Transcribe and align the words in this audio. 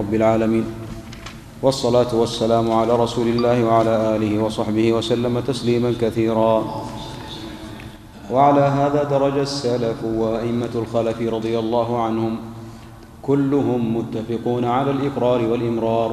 رب 0.00 0.14
العالمين. 0.14 0.64
والصلاة 1.62 2.08
والسلام 2.16 2.72
على 2.72 2.96
رسول 2.96 3.28
الله 3.28 3.64
وعلى 3.64 4.16
آله 4.16 4.32
وصحبه 4.44 4.92
وسلم 4.92 5.40
تسليما 5.40 5.94
كثيرا. 6.00 6.54
وعلى 8.32 8.60
هذا 8.60 9.04
درج 9.04 9.36
السلف 9.38 10.04
وأئمة 10.04 10.72
الخلف 10.74 11.18
رضي 11.20 11.58
الله 11.58 12.02
عنهم. 12.02 12.36
كلهم 13.22 13.96
متفقون 13.96 14.64
على 14.64 14.90
الإقرار 14.90 15.40
والإمرار 15.44 16.10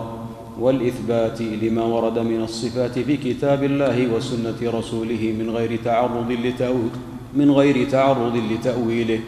والإثبات 0.59 1.41
لما 1.41 1.83
ورد 1.83 2.19
من 2.19 2.43
الصفات 2.43 2.99
في 2.99 3.17
كتاب 3.17 3.63
الله 3.63 4.13
وسنة 4.13 4.59
رسوله 4.59 5.23
من 5.39 5.47
غير 5.49 5.79
تعرض 5.83 6.31
لتأويل 6.31 6.91
من 7.33 7.51
غير 7.51 7.89
تعرض 7.89 8.35
لتأويله. 8.51 9.19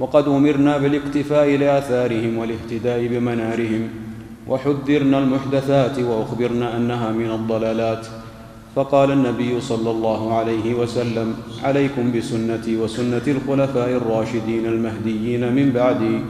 وقد 0.00 0.28
أمرنا 0.28 0.78
بالاقتفاء 0.78 1.56
لآثارهم 1.56 2.38
والاهتداء 2.38 3.06
بمنارهم 3.06 3.88
وحذرنا 4.48 5.18
المحدثات 5.18 5.98
وأخبرنا 5.98 6.76
أنها 6.76 7.12
من 7.12 7.30
الضلالات. 7.30 8.06
فقال 8.76 9.10
النبي 9.10 9.60
صلى 9.60 9.90
الله 9.90 10.34
عليه 10.34 10.74
وسلم 10.74 11.34
عليكم 11.64 12.12
بسنتي 12.12 12.76
وسنة 12.76 13.22
الخلفاء 13.26 13.90
الراشدين 13.90 14.66
المهديين 14.66 15.52
من 15.52 15.70
بعدي. 15.70 16.20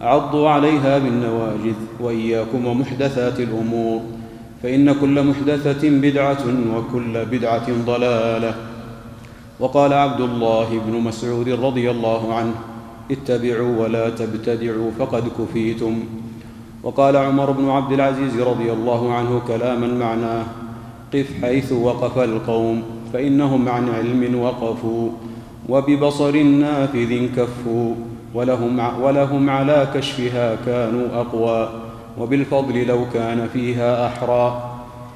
عضوا 0.00 0.48
عليها 0.48 0.98
بالنواجذ 0.98 1.74
وإياكم 2.00 2.66
ومحدثات 2.66 3.40
الأمور. 3.40 4.00
فإن 4.62 4.92
كل 4.92 5.22
محدثة 5.22 5.90
بدعة 5.90 6.44
وكل 6.76 7.24
بدعة 7.24 7.66
ضلالة. 7.86 8.54
وقال 9.60 9.92
عبد 9.92 10.20
الله 10.20 10.80
بن 10.86 10.92
مسعود 11.00 11.48
رضي 11.48 11.90
الله 11.90 12.34
عنه 12.34 12.54
اتبعوا 13.10 13.82
ولا 13.82 14.10
تبتدعوا 14.10 14.90
فقد 14.98 15.24
كفيتم. 15.38 16.04
وقال 16.82 17.16
عمر 17.16 17.50
بن 17.50 17.68
عبد 17.68 17.92
العزيز 17.92 18.40
رضي 18.40 18.72
الله 18.72 19.14
عنه 19.14 19.42
كلاما 19.48 19.86
معناه 19.86 20.44
قف 21.14 21.26
حيث 21.42 21.72
وقف 21.72 22.18
القوم 22.18 22.82
فإنهم 23.12 23.68
عن 23.68 23.88
علم 23.88 24.40
وقفوا 24.40 25.10
وببصر 25.68 26.42
نافذ 26.42 27.26
كفوا 27.36 27.94
ولهم, 28.34 29.02
ولهم 29.02 29.50
على 29.50 29.88
كشفها 29.94 30.56
كانوا 30.66 31.06
أقوى 31.12 31.70
وبالفضل 32.18 32.86
لو 32.86 33.04
كان 33.14 33.48
فيها 33.52 34.06
أحرى. 34.06 34.72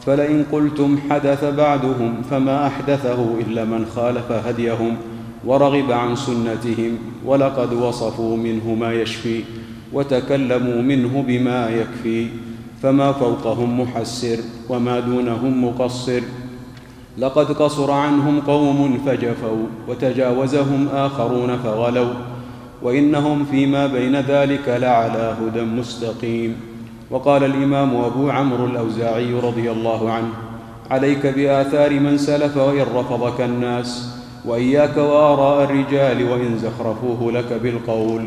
فلئن 0.06 0.44
قلتم 0.52 0.98
حدث 1.10 1.44
بعدهم 1.44 2.22
فما 2.30 2.66
أحدثه 2.66 3.34
إلا 3.40 3.64
من 3.64 3.86
خالف 3.86 4.32
هديهم. 4.32 4.96
ورغب 5.46 5.92
عن 5.92 6.16
سنتهم 6.16 6.98
ولقد 7.26 7.72
وصفوا 7.72 8.36
منه 8.36 8.74
ما 8.74 8.92
يشفي 8.92 9.44
وتكلموا 9.92 10.82
منه 10.82 11.24
بما 11.26 11.68
يكفي 11.68 12.26
فما 12.82 13.12
فوقهم 13.12 13.80
محسر 13.80 14.38
وما 14.68 15.00
دونهم 15.00 15.64
مقصر. 15.64 16.20
لقد 17.18 17.52
قصر 17.52 17.90
عنهم 17.90 18.40
قوم 18.40 18.98
فجفوا 19.06 19.66
وتجاوزهم 19.88 20.88
آخرون 20.88 21.56
فغلوا 21.56 22.14
وإنهم 22.82 23.44
فيما 23.44 23.86
بين 23.86 24.16
ذلك 24.16 24.68
لعلى 24.68 25.36
هدى 25.40 25.62
مستقيم. 25.62 26.56
وقال 27.10 27.44
الإمام 27.44 27.96
أبو 27.96 28.30
عمرو 28.30 28.66
الأوزاعي 28.66 29.34
رضي 29.34 29.70
الله 29.70 30.12
عنه 30.12 30.32
عليك 30.90 31.26
بآثار 31.26 32.00
من 32.00 32.18
سلف 32.18 32.56
وإن 32.56 32.86
رفضك 32.94 33.40
الناس 33.40 34.19
وإياك 34.44 34.96
وآراء 34.96 35.64
الرجال 35.64 36.30
وإن 36.30 36.58
زخرفوه 36.58 37.32
لك 37.32 37.60
بالقول. 37.62 38.24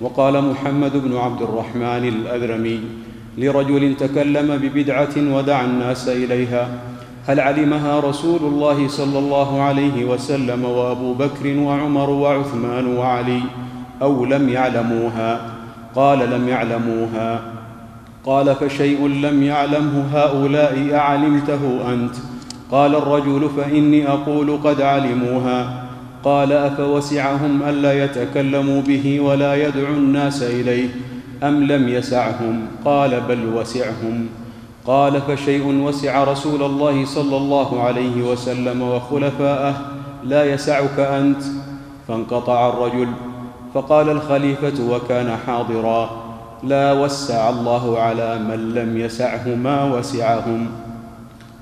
وقال 0.00 0.44
محمد 0.44 0.96
بن 0.96 1.16
عبد 1.16 1.42
الرحمن 1.42 2.08
الأذرمي 2.08 2.80
لرجل 3.38 3.96
تكلم 3.96 4.56
ببدعة 4.56 5.16
ودعا 5.16 5.64
الناس 5.64 6.08
إليها 6.08 6.68
هل 7.26 7.40
علمها 7.40 8.00
رسول 8.00 8.40
الله 8.40 8.88
صلى 8.88 9.18
الله 9.18 9.62
عليه 9.62 10.04
وسلم 10.04 10.64
وأبو 10.64 11.14
بكر 11.14 11.58
وعمر 11.58 12.10
وعثمان 12.10 12.96
وعلي 12.96 13.40
أو 14.02 14.24
لم 14.24 14.48
يعلموها؟ 14.48 15.40
قال 15.94 16.30
لم 16.30 16.48
يعلموها. 16.48 17.40
قال 18.24 18.54
فشيء 18.54 19.08
لم 19.08 19.42
يعلمه 19.42 20.04
هؤلاء 20.12 20.94
أعلمته 20.94 21.92
أنت. 21.92 22.14
قال 22.70 22.94
الرجل 22.94 23.50
فإني 23.56 24.08
أقول 24.08 24.58
قد 24.64 24.80
علموها. 24.80 25.84
قال 26.24 26.52
أفوسعهم 26.52 27.62
ألا 27.62 28.04
يتكلموا 28.04 28.82
به 28.82 29.20
ولا 29.20 29.54
يدعوا 29.54 29.96
الناس 29.96 30.42
إليه 30.42 30.88
أم 31.42 31.64
لم 31.64 31.88
يسعهم؟ 31.88 32.66
قال 32.84 33.20
بل 33.20 33.46
وسعهم. 33.56 34.26
قال 34.86 35.20
فشيء 35.20 35.66
وسع 35.66 36.24
رسول 36.24 36.62
الله 36.62 37.04
صلى 37.04 37.36
الله 37.36 37.82
عليه 37.82 38.22
وسلم 38.22 38.82
وخلفاءه 38.82 39.74
لا 40.24 40.44
يسعك 40.44 40.98
أنت. 40.98 41.42
فانقطع 42.08 42.68
الرجل. 42.68 43.08
فقال 43.74 44.10
الخليفة 44.10 44.90
وكان 44.90 45.36
حاضرا. 45.46 46.10
لا 46.62 46.92
وسع 46.92 47.48
الله 47.50 47.98
على 47.98 48.38
من 48.38 48.74
لم 48.74 48.98
يسعه 48.98 49.48
ما 49.48 49.84
وسعهم. 49.98 50.66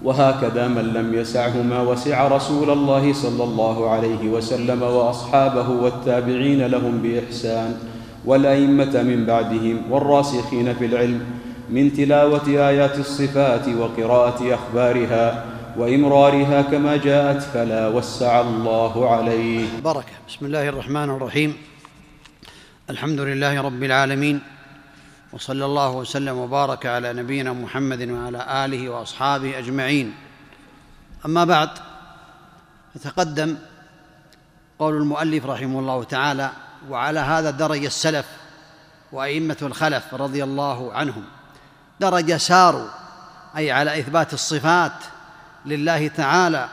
وهكذا 0.04 0.68
من 0.68 0.92
لم 0.92 1.14
يسعه 1.14 1.62
ما 1.62 1.80
وسع 1.82 2.28
رسول 2.28 2.70
الله 2.70 3.12
صلى 3.12 3.44
الله 3.44 3.90
عليه 3.90 4.28
وسلم 4.30 4.82
وأصحابه 4.82 5.68
والتابعين 5.70 6.66
لهم 6.66 7.02
بإحسان 7.02 7.78
والأئمة 8.24 9.02
من 9.02 9.26
بعدهم 9.26 9.82
والراسخين 9.90 10.74
في 10.74 10.86
العلم 10.86 11.20
من 11.70 11.92
تلاوة 11.92 12.46
آيات 12.48 12.98
الصفات 12.98 13.68
وقراءة 13.68 14.54
أخبارها 14.54 15.44
وإمرارها 15.78 16.62
كما 16.62 16.96
جاءت 16.96 17.42
فلا 17.42 17.88
وسع 17.88 18.40
الله 18.40 19.10
عليه. 19.10 19.66
بركه 19.84 20.16
بسم 20.28 20.46
الله 20.46 20.68
الرحمن 20.68 21.10
الرحيم. 21.10 21.54
الحمد 22.90 23.20
لله 23.20 23.60
رب 23.60 23.82
العالمين. 23.82 24.40
وصلى 25.32 25.64
الله 25.64 25.90
وسلم 25.90 26.38
وبارك 26.38 26.86
على 26.86 27.12
نبينا 27.12 27.52
محمد 27.52 28.10
وعلى 28.10 28.64
آله 28.64 28.88
وأصحابه 28.88 29.58
أجمعين. 29.58 30.14
أما 31.26 31.44
بعد 31.44 31.70
فتقدم 32.94 33.56
قول 34.78 34.96
المؤلف 34.96 35.46
رحمه 35.46 35.78
الله 35.78 36.04
تعالى 36.04 36.50
وعلى 36.88 37.20
هذا 37.20 37.50
درج 37.50 37.84
السلف 37.84 38.26
وأئمة 39.12 39.56
الخلف 39.62 40.14
رضي 40.14 40.44
الله 40.44 40.92
عنهم. 40.92 41.24
درج 42.00 42.36
ساروا 42.36 42.88
أي 43.56 43.70
على 43.70 44.00
إثبات 44.00 44.34
الصفات 44.34 44.92
لله 45.66 46.08
تعالى 46.08 46.68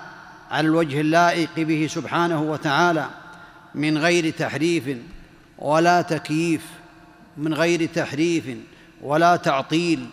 على 0.51 0.67
الوجه 0.67 1.01
اللائق 1.01 1.49
به 1.57 1.87
سبحانه 1.91 2.41
وتعالى 2.41 3.09
من 3.75 3.97
غير 3.97 4.33
تحريف 4.33 4.97
ولا 5.57 6.01
تكييف 6.01 6.78
من 7.38 7.53
غير 7.53 7.85
تحريف 7.85 8.57
ولا 9.01 9.35
تعطيل 9.35 10.09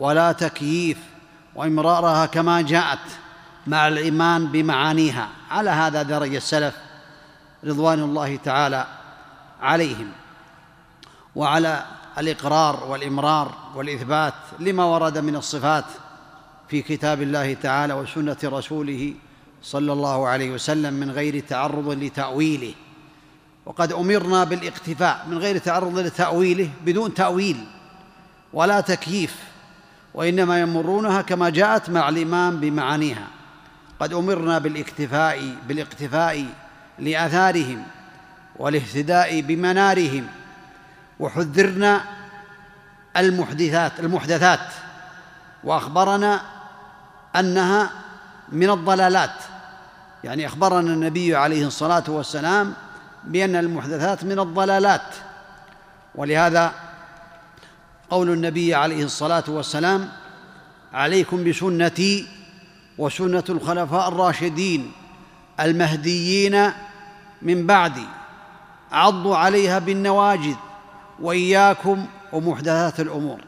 ولا 0.00 0.32
تكييف 0.32 0.98
وامرارها 1.54 2.26
كما 2.26 2.60
جاءت 2.60 2.98
مع 3.66 3.88
الإيمان 3.88 4.46
بمعانيها. 4.46 5.28
على 5.50 5.70
هذا 5.70 6.02
درج 6.02 6.34
السلف 6.34 6.76
رضوان 7.64 8.00
الله 8.00 8.36
تعالى 8.36 8.86
عليهم. 9.60 10.12
وعلى 11.36 11.84
الإقرار 12.18 12.84
والإمرار 12.84 13.54
والإثبات 13.74 14.34
لما 14.58 14.84
ورد 14.84 15.18
من 15.18 15.36
الصفات 15.36 15.84
في 16.68 16.82
كتاب 16.82 17.22
الله 17.22 17.54
تعالى 17.54 17.94
وسنة 17.94 18.36
رسوله 18.44 19.14
صلى 19.62 19.92
الله 19.92 20.28
عليه 20.28 20.50
وسلم 20.50 20.94
من 20.94 21.10
غير 21.10 21.40
تعرض 21.40 21.88
لتأويله. 21.88 22.74
وقد 23.70 23.92
أمرنا 23.92 24.44
بالاقتفاء 24.44 25.26
من 25.28 25.38
غير 25.38 25.58
تعرض 25.58 25.98
لتأويله 25.98 26.70
بدون 26.84 27.14
تأويل 27.14 27.64
ولا 28.52 28.80
تكييف 28.80 29.36
وإنما 30.14 30.60
يمرونها 30.60 31.22
كما 31.22 31.50
جاءت 31.50 31.90
مع 31.90 32.08
الايمان 32.08 32.60
بمعانيها. 32.60 33.26
قد 34.00 34.12
أمرنا 34.12 34.58
بالاكتفاء 34.58 35.54
بالاقتفاء 35.68 36.46
لآثارهم 36.98 37.82
والاهتداء 38.56 39.40
بمنارهم 39.40 40.26
وحذرنا 41.20 42.04
المحدثات 43.16 44.00
المحدثات 44.00 44.68
وأخبرنا 45.64 46.40
أنها 47.36 47.90
من 48.48 48.70
الضلالات. 48.70 49.34
يعني 50.24 50.46
أخبرنا 50.46 50.80
النبي 50.80 51.36
عليه 51.36 51.66
الصلاة 51.66 52.04
والسلام 52.08 52.74
بأن 53.24 53.56
المحدثات 53.56 54.24
من 54.24 54.38
الضلالات. 54.38 55.14
ولهذا 56.14 56.72
قول 58.10 58.30
النبي 58.30 58.74
عليه 58.74 59.04
الصلاة 59.04 59.44
والسلام 59.48 60.08
عليكم 60.92 61.44
بسنتي 61.44 62.26
وسنة 62.98 63.44
الخلفاء 63.48 64.08
الراشدين 64.08 64.92
المهديين 65.60 66.72
من 67.42 67.66
بعدي. 67.66 68.06
عضوا 68.92 69.36
عليها 69.36 69.78
بالنواجذ 69.78 70.54
وإياكم 71.20 72.06
ومحدثات 72.32 73.00
الأمور. 73.00 73.40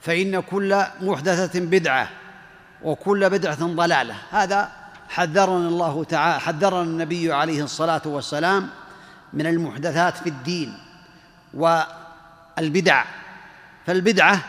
فإن 0.00 0.40
كل 0.40 0.82
محدثة 1.00 1.60
بدعة 1.60 2.08
وكل 2.82 3.30
بدعة 3.30 3.66
ضلالة. 3.66 4.14
هذا 4.30 4.70
حذرنا 5.08 5.68
الله 5.68 6.04
تعالى 6.04 6.40
حذرنا 6.40 6.82
النبي 6.82 7.32
عليه 7.32 7.62
الصلاة 7.62 8.02
والسلام 8.04 8.68
من 9.34 9.46
المحدثات 9.46 10.16
في 10.16 10.28
الدين 10.28 10.74
والبدع 11.54 13.04
فالبدعة 13.86 14.40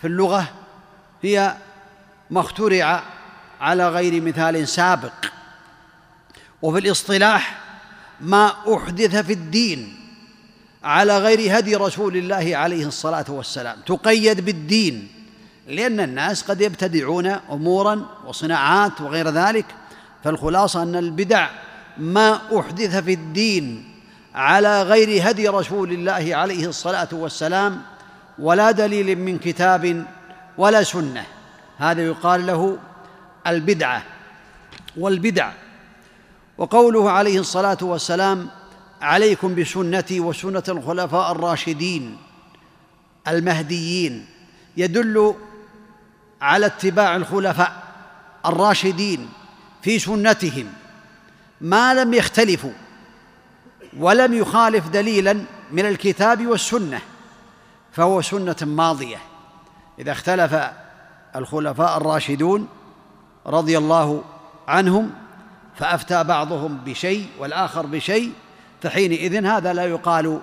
في 0.00 0.06
اللغة 0.06 0.48
هي 1.22 1.54
ما 2.30 2.40
اخترع 2.40 3.02
على 3.60 3.88
غير 3.88 4.22
مثال 4.22 4.68
سابق. 4.68 5.26
وفي 6.62 6.78
الاصطلاح 6.78 7.58
ما 8.20 8.52
أحدث 8.74 9.16
في 9.16 9.32
الدين 9.32 9.94
على 10.84 11.18
غير 11.18 11.58
هدي 11.58 11.76
رسول 11.76 12.16
الله 12.16 12.56
عليه 12.56 12.86
الصلاة 12.86 13.24
والسلام. 13.28 13.78
تقيد 13.86 14.44
بالدين 14.44 15.08
لأن 15.68 16.00
الناس 16.00 16.42
قد 16.42 16.60
يبتدعون 16.60 17.26
امورا 17.26 18.06
وصناعات 18.26 19.00
وغير 19.00 19.28
ذلك 19.28 19.66
فالخلاصة 20.24 20.82
أن 20.82 20.96
البدع 20.96 21.48
ما 21.98 22.58
أحدث 22.60 22.96
في 22.96 23.12
الدين 23.12 23.97
على 24.34 24.82
غير 24.82 25.30
هدي 25.30 25.48
رسول 25.48 25.92
الله 25.92 26.36
عليه 26.36 26.66
الصلاة 26.66 27.08
والسلام 27.12 27.82
ولا 28.38 28.70
دليل 28.70 29.18
من 29.18 29.38
كتاب 29.38 30.06
ولا 30.58 30.82
سنة. 30.82 31.24
هذا 31.78 32.02
يقال 32.02 32.46
له 32.46 32.78
البدعة 33.46 34.02
والبدع. 34.96 35.50
وقوله 36.58 37.10
عليه 37.10 37.40
الصلاة 37.40 37.78
والسلام 37.82 38.48
عليكم 39.02 39.54
بسنتي 39.54 40.20
وسنة 40.20 40.62
الخلفاء 40.68 41.32
الراشدين 41.32 42.16
المهديين. 43.28 44.26
يدل 44.76 45.34
على 46.40 46.66
اتباع 46.66 47.16
الخلفاء 47.16 47.82
الراشدين 48.46 49.28
في 49.82 49.98
سنتهم. 49.98 50.66
ما 51.60 51.94
لم 51.94 52.14
يختلفوا 52.14 52.72
ولم 53.96 54.34
يخالف 54.34 54.88
دليلا 54.88 55.44
من 55.70 55.86
الكتاب 55.86 56.46
والسنة 56.46 57.00
فهو 57.92 58.22
سنة 58.22 58.56
ماضية. 58.62 59.18
إذا 59.98 60.12
اختلف 60.12 60.56
الخلفاء 61.36 61.96
الراشدون 61.96 62.68
رضي 63.46 63.78
الله 63.78 64.24
عنهم 64.68 65.10
فأفتى 65.76 66.24
بعضهم 66.24 66.78
بشيء 66.78 67.28
والآخر 67.38 67.86
بشيء 67.86 68.32
فحينئذ 68.82 69.44
هذا 69.46 69.72
لا 69.72 69.84
يقال 69.86 70.40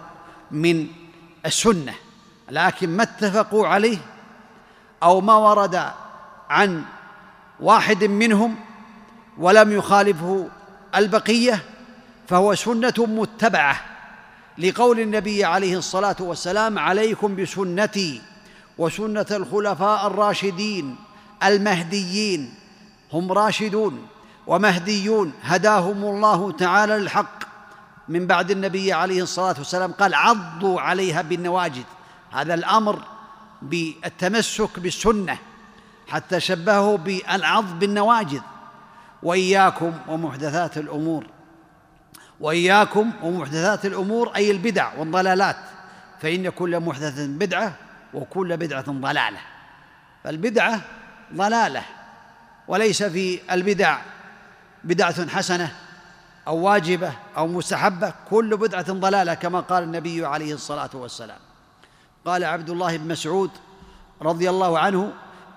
من 0.51 0.87
السنة. 1.45 1.93
لكن 2.51 2.89
ما 2.89 3.03
اتفقوا 3.03 3.67
عليه 3.67 3.97
أو 5.03 5.21
ما 5.21 5.35
ورد 5.35 5.91
عن 6.49 6.83
واحد 7.59 8.03
منهم 8.03 8.55
ولم 9.37 9.71
يخالفه 9.71 10.47
البقية 10.95 11.63
فهو 12.27 12.55
سنة 12.55 12.93
متبعة 12.97 13.81
لقول 14.57 14.99
النبي 14.99 15.45
عليه 15.45 15.77
الصلاة 15.77 16.15
والسلام 16.19 16.79
عليكم 16.79 17.35
بسنتي 17.35 18.21
وسنة 18.77 19.25
الخلفاء 19.31 20.07
الراشدين 20.07 20.95
المهديين 21.43 22.53
هم 23.13 23.31
راشدون 23.31 24.07
ومهديون 24.47 25.33
هداهم 25.43 26.03
الله 26.03 26.51
تعالى 26.51 26.97
للحق 26.97 27.45
من 28.09 28.27
بعد 28.27 28.51
النبي 28.51 28.93
عليه 28.93 29.21
الصلاة 29.21 29.55
والسلام 29.57 29.91
قال 29.91 30.13
عضوا 30.13 30.81
عليها 30.81 31.21
بالنواجذ. 31.21 31.83
هذا 32.31 32.53
الأمر 32.53 32.99
بالتمسك 33.61 34.79
بالسنة 34.79 35.37
حتى 36.07 36.39
شبهه 36.39 36.95
بالعض 36.95 37.79
بالنواجذ. 37.79 38.41
وإياكم 39.23 39.93
ومحدثات 40.07 40.77
الأمور. 40.77 41.25
وإياكم 42.39 43.11
ومحدثات 43.23 43.85
الأمور 43.85 44.35
أي 44.35 44.51
البدع 44.51 44.93
والضلالات. 44.97 45.57
فإن 46.21 46.49
كل 46.49 46.79
محدثه 46.79 47.27
بدعة 47.27 47.73
وكل 48.13 48.57
بدعة 48.57 48.91
ضلالة. 48.91 49.39
فالبدعة 50.23 50.81
ضلالة 51.33 51.83
وليس 52.67 53.03
في 53.03 53.39
البدع 53.51 53.97
بدعة 54.83 55.29
حسنة 55.29 55.71
أو 56.47 56.57
واجبة 56.57 57.13
أو 57.37 57.47
مستحبة. 57.47 58.13
كل 58.29 58.57
بدعة 58.57 58.91
ضلالة 58.93 59.33
كما 59.33 59.59
قال 59.59 59.83
النبي 59.83 60.25
عليه 60.25 60.53
الصلاة 60.53 60.89
والسلام. 60.93 61.39
قال 62.25 62.43
عبد 62.43 62.69
الله 62.69 62.97
بن 62.97 63.07
مسعود 63.07 63.51
رضي 64.21 64.49
الله 64.49 64.79
عنه 64.79 65.13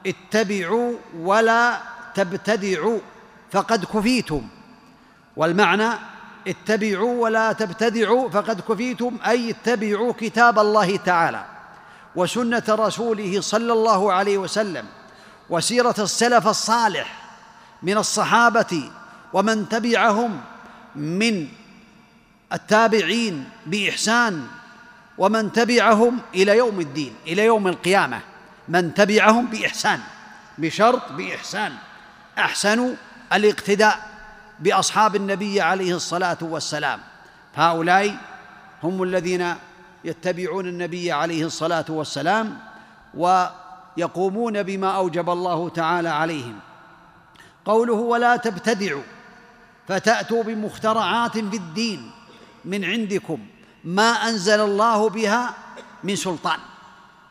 اتبعوا 0.07 0.93
ولا 1.17 1.79
تبتدعوا 2.15 2.99
فقد 3.51 3.85
كفيتم. 3.85 4.49
والمعنى 5.37 5.89
اتبعوا 6.49 7.23
ولا 7.23 7.53
تبتدعوا 7.53 8.31
فقد 8.31 8.61
كفيتم 8.61 9.19
أي 9.27 9.51
اتبعوا 9.51 10.13
كتاب 10.13 10.59
الله 10.59 10.97
تعالى 10.97 11.45
وسنة 12.17 12.63
رسوله 12.69 13.41
صلى 13.41 13.73
الله 13.73 14.13
عليه 14.13 14.39
وسلم 14.39 14.85
وسيرة 15.51 15.95
السلف 15.99 16.49
الصالح 16.49 17.15
من 17.83 17.97
الصحابة 17.97 18.91
ومن 19.33 19.69
تبعهم 19.69 20.41
من 20.97 21.49
التابعين 22.53 23.49
بإحسان 23.67 24.47
ومن 25.19 25.53
تبعهم 25.53 26.19
إلى 26.35 26.57
يوم 26.57 26.81
الدين 26.81 27.15
إلى 27.27 27.45
يوم 27.45 27.69
القيامة 27.69 28.21
من 28.69 28.95
تبعهم 28.95 29.47
بإحسان 29.47 30.01
بشرط 30.59 31.13
بإحسان 31.13 31.73
أحسنوا 32.39 32.95
الاقتداء. 33.33 34.08
بأصحاب 34.61 35.17
النبي 35.17 35.61
عليه 35.61 35.97
الصلاة 35.97 36.39
والسلام. 36.41 37.01
هؤلاء 37.55 38.17
هم 38.83 39.03
الذين 39.03 39.55
يتبعون 40.05 40.67
النبي 40.67 41.13
عليه 41.13 41.45
الصلاة 41.45 41.85
والسلام 41.89 42.59
ويقومون 43.15 44.63
بما 44.63 44.97
أوجب 44.97 45.31
الله 45.31 45.69
تعالى 45.69 46.09
عليهم. 46.09 46.59
قوله 47.65 47.93
ولا 47.93 48.37
تبتدعوا 48.37 49.03
فتأتوا 49.89 50.43
بمخترعات 50.43 51.33
في 51.33 51.57
الدين 51.57 52.11
من 52.65 52.85
عندكم 52.85 53.47
ما 53.85 54.11
أنزل 54.11 54.61
الله 54.61 55.09
بها 55.09 55.55
من 56.05 56.17
سلطان. 56.17 56.59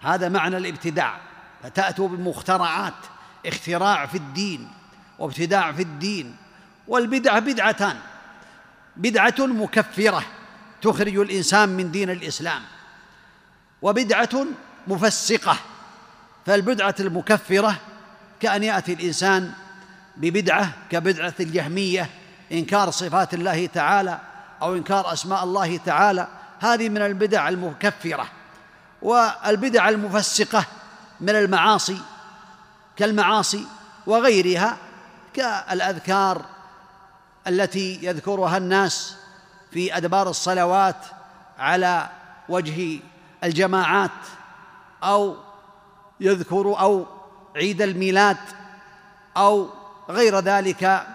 هذا 0.01 0.29
معنى 0.29 0.57
الابتداع. 0.57 1.18
فتأتوا 1.63 2.07
بمخترعات 2.07 2.94
اختراع 3.46 4.05
في 4.05 4.17
الدين 4.17 4.67
وابتداع 5.19 5.72
في 5.72 5.81
الدين 5.81 6.36
والبدعة 6.88 7.39
بدعتان. 7.39 7.96
بدعة 8.96 9.36
مكفرة 9.39 10.24
تخرج 10.82 11.17
الإنسان 11.17 11.70
من 11.70 11.91
دين 11.91 12.10
الإسلام. 12.10 12.62
وبدعة 13.82 14.46
مفسقة 14.88 15.58
فالبدعة 16.46 16.96
المكفرة 17.00 17.75
كأن 18.39 18.63
يأتي 18.63 18.94
الإنسان 18.94 19.51
ببدعة 20.17 20.72
كبدعة 20.89 21.34
الجهمية 21.39 22.10
إنكار 22.51 22.91
صفات 22.91 23.34
الله 23.34 23.65
تعالى 23.65 24.20
أو 24.62 24.75
إنكار 24.75 25.13
أسماء 25.13 25.44
الله 25.44 25.77
تعالى. 25.77 26.27
هذه 26.60 26.89
من 26.89 27.01
البدع 27.01 27.50
المكفرة. 27.50 28.27
والبدع 29.01 29.89
المفسقة 29.89 30.65
من 31.22 31.29
المعاصي 31.29 31.98
كالمعاصي 32.98 33.65
وغيرها 34.08 34.77
كالأذكار 35.34 36.46
التي 37.48 38.00
يذكرها 38.01 38.58
الناس 38.58 39.16
في 39.72 39.98
أدبار 39.98 40.30
الصلوات 40.30 41.06
على 41.60 42.10
وجه 42.50 43.00
الجماعات 43.44 44.12
أو 45.04 45.36
يذكر 46.20 46.80
أو 46.80 47.06
عيد 47.56 47.82
الميلاد 47.82 48.38
أو 49.38 49.70
غير 50.10 50.39
ذلك 50.39 51.08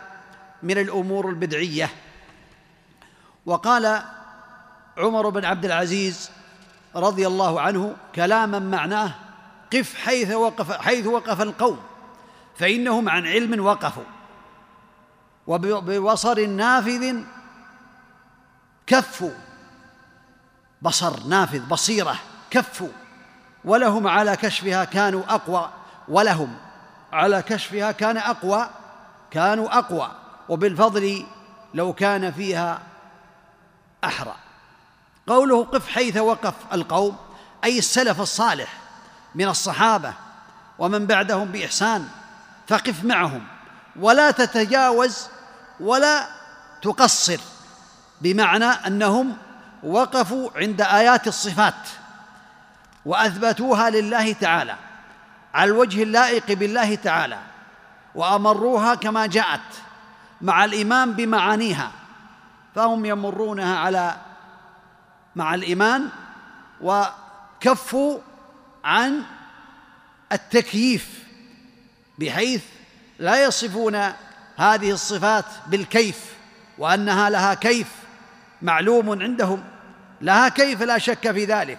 من 0.62 0.79
الأمور 0.79 1.29
البدعية. 1.29 1.91
وقال 3.47 4.03
عمر 4.99 5.29
بن 5.29 5.45
عبد 5.45 5.65
العزيز 5.65 6.31
رضي 6.97 7.27
الله 7.27 7.61
عنه 7.61 7.97
كلاما 8.15 8.59
معناه 8.59 9.15
قف 9.73 9.95
حيث 9.95 10.31
وقف 10.31 10.73
حيث 10.73 11.07
وقف 11.07 11.41
القوم 11.43 11.81
فإنهم 12.57 13.09
عن 13.09 13.27
علم 13.27 13.65
وقفوا. 13.65 14.05
وببصر 15.46 16.46
نافذ 16.46 17.16
كفوا 18.87 19.34
بصر 20.82 21.22
نافذ 21.26 21.61
بصيرة 21.61 22.18
كفوا 22.50 22.88
ولهم 23.64 24.06
على 24.06 24.37
كشفها 24.37 24.84
كانوا 24.84 25.22
أقوى 25.28 25.70
ولهم 26.08 26.56
على 27.12 27.42
كشفها 27.42 27.92
كان 27.92 28.16
أقوى 28.16 28.68
كانوا 29.30 29.78
أقوى. 29.78 30.11
وبالفضل 30.49 31.26
لو 31.75 31.92
كان 31.92 32.32
فيها 32.32 32.82
أحرى. 34.04 34.34
قوله 35.26 35.64
قف 35.64 35.88
حيث 35.88 36.16
وقف 36.16 36.54
القوم 36.72 37.16
أي 37.64 37.78
السلف 37.78 38.20
الصالح 38.20 38.78
من 39.34 39.49
الصحابة 39.49 40.12
ومن 40.78 41.06
بعدهم 41.06 41.49
بإحسان 41.49 42.08
فقف 42.68 43.04
معهم. 43.04 43.46
ولا 43.96 44.30
تتجاوز 44.30 45.28
ولا 45.83 46.29
تقصر 46.83 47.41
بمعنى 48.21 48.65
أنهم 48.65 49.37
وقفوا 49.83 50.51
عند 50.57 50.81
آيات 50.81 51.29
الصفات 51.29 51.89
وأثبتوها 53.07 53.91
لله 53.91 54.33
تعالى 54.33 54.77
على 55.55 55.71
الوجه 55.71 56.03
اللائق 56.03 56.53
بالله 56.53 56.95
تعالى 56.95 57.39
وأمروها 58.15 58.95
كما 58.95 59.27
جاءت 59.27 59.61
مع 60.41 60.65
الإيمان 60.65 61.12
بمعانيها 61.12 61.91
فهم 62.75 63.05
يمرونها 63.05 63.79
على 63.79 64.17
مع 65.37 65.55
الإيمان 65.55 66.09
وكفوا 66.81 68.19
عن 68.85 69.23
التكييف 70.33 71.25
بحيث 72.19 72.65
لا 73.19 73.45
يصفون 73.45 74.12
هذه 74.56 74.90
الصفات 74.90 75.44
بالكيف 75.66 76.18
وأنها 76.78 77.30
لها 77.30 77.54
كيف 77.54 77.88
معلوم 78.62 79.23
عندهم. 79.23 79.64
لها 80.21 80.49
كيف 80.49 80.82
لا 80.82 80.99
شك 80.99 81.30
في 81.32 81.44
ذلك. 81.44 81.78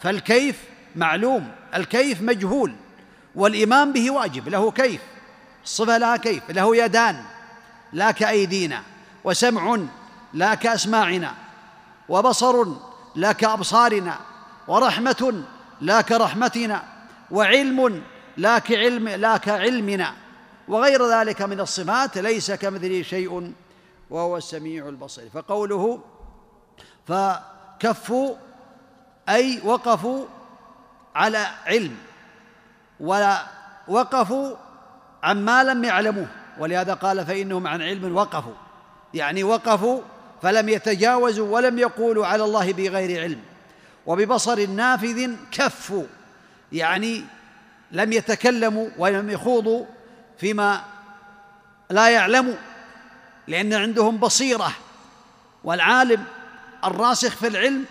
فالكيف 0.00 0.56
معلوم 0.96 1.50
الكيف 1.74 2.22
مجهول 2.22 2.74
والإيمان 3.34 3.92
به 3.92 4.10
واجب 4.10 4.48
له 4.48 4.70
كيف 4.70 5.00
الصفه 5.64 5.98
لها 5.98 6.16
كيف 6.16 6.50
له 6.50 6.76
يدان 6.76 7.24
لا 7.92 8.10
كأيدينا 8.10 8.82
وسمع 9.24 9.78
لا 10.34 10.54
كأسماعنا 10.54 11.34
وبصر 12.08 12.66
لا 13.14 13.32
كأبصارنا 13.32 14.18
ورحمة 14.68 15.42
لا 15.80 16.00
كرحمتنا 16.00 16.82
وعلم 17.30 18.02
لا 18.36 18.58
كعلم 18.58 19.08
لا 19.08 19.36
كعلمنا. 19.36 20.14
وغير 20.68 21.10
ذلك 21.10 21.42
من 21.42 21.60
الصفات 21.60 22.18
ليس 22.18 22.52
كمثله 22.52 23.02
شيء 23.02 23.52
وهو 24.10 24.36
السميع 24.36 24.88
البصير. 24.88 25.30
فقوله 25.34 26.00
فكفوا 27.06 28.34
أي 29.28 29.60
وقفوا 29.64 30.24
على 31.14 31.46
علم 31.66 31.96
ولا 33.00 33.42
وقفوا 33.88 34.56
عما 35.22 35.64
لم 35.64 35.84
يعلموه. 35.84 36.26
ولهذا 36.58 36.94
قال 36.94 37.26
فإنهم 37.26 37.66
عن 37.66 37.82
علم 37.82 38.16
وقفوا 38.16 38.54
يعني 39.14 39.44
وقفوا 39.44 40.00
فلم 40.42 40.68
يتجاوزوا 40.68 41.56
ولم 41.56 41.78
يقولوا 41.78 42.26
على 42.26 42.44
الله 42.44 42.72
بغير 42.72 43.22
علم. 43.22 43.40
وببصر 44.06 44.66
نافذ 44.66 45.30
كفوا 45.52 46.04
يعني 46.72 47.24
لم 47.92 48.12
يتكلموا 48.12 48.88
ولم 48.98 49.30
يخوضوا 49.30 49.84
فيما 50.38 50.80
لا 51.90 52.08
يعلموا 52.08 52.54
لأن 53.46 53.72
عندهم 53.74 54.16
بصيرة 54.16 54.72
والعالم 55.64 56.24
الراسخ 56.84 57.36
في 57.36 57.46
العلم 57.46 57.84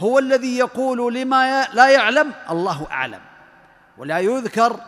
هو 0.00 0.18
الذي 0.18 0.58
يقول 0.58 1.14
لما 1.14 1.68
لا 1.72 1.88
يعلم 1.88 2.32
الله 2.50 2.86
أعلم. 2.90 3.20
ولا 3.98 4.18
يذكر 4.18 4.80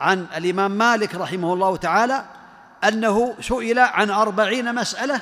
عن 0.00 0.26
الإمام 0.36 0.70
مالك 0.70 1.14
رحمه 1.14 1.52
الله 1.52 1.76
تعالى 1.76 2.24
أنه 2.84 3.34
سئل 3.40 3.78
عن 3.78 4.10
أربعين 4.10 4.74
مسألة 4.74 5.20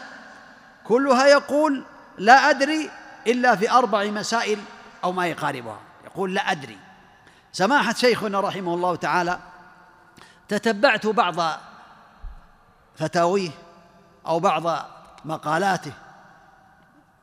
كلها 0.85 1.27
يقول 1.27 1.85
لا 2.19 2.51
أدري 2.51 2.91
إلا 3.27 3.57
في 3.57 3.71
أربع 3.71 4.05
مسائل 4.05 4.59
أو 5.05 5.13
ما 5.13 5.27
يقاربها. 5.27 5.79
يقول 6.05 6.35
لا 6.35 6.51
أدري. 6.51 6.79
سماحة 7.53 7.95
شيخنا 7.95 8.41
رحمه 8.41 8.75
الله 8.75 8.97
تعالى 8.97 9.39
تتبعت 10.49 11.07
بعض 11.07 11.61
فتاويه 12.97 13.51
أو 14.27 14.41
بعض 14.41 14.87
مقالاته 15.25 15.93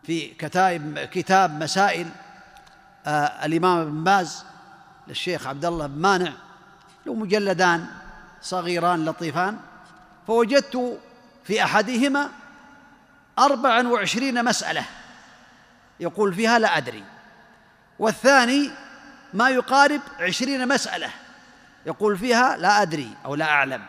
في 0.03 0.27
كتاب 0.27 1.09
كتاب 1.11 1.63
مسائل 1.63 2.09
آه 3.05 3.45
الإمام 3.45 3.79
ابن 3.79 4.03
باز 4.03 4.45
للشيخ 5.07 5.47
عبد 5.47 5.65
الله 5.65 5.87
بن 5.87 6.01
مانع 6.01 6.33
له 7.05 7.13
مجلدان 7.13 7.85
صغيران 8.41 9.05
لطيفان 9.05 9.59
فوجدت 10.27 10.99
في 11.43 11.63
أحدهما 11.63 12.29
أربعا 13.39 13.87
وعشرين 13.87 14.45
مسألة 14.45 14.85
يقول 15.99 16.33
فيها 16.33 16.59
لا 16.59 16.77
أدري 16.77 17.03
والثاني 17.99 18.71
ما 19.33 19.49
يقارب 19.49 20.01
عشرين 20.19 20.67
مسألة. 20.67 21.09
يقول 21.85 22.17
فيها 22.17 22.57
لا 22.57 22.81
أدري 22.81 23.09
أو 23.25 23.35
لا 23.35 23.45
أعلم. 23.45 23.81